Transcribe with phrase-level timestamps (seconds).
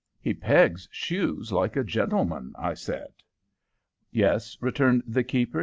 [0.19, 3.13] "He pegs shoes like a gentleman," I said.
[4.09, 5.59] "Yes," returned the keeper.